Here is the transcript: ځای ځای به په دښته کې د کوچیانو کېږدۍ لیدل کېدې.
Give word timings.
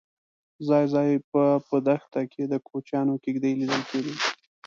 ځای 0.67 0.85
ځای 0.93 1.09
به 1.31 1.43
په 1.67 1.75
دښته 1.87 2.21
کې 2.31 2.43
د 2.47 2.53
کوچیانو 2.67 3.13
کېږدۍ 3.23 3.53
لیدل 3.59 3.81
کېدې. 3.89 4.13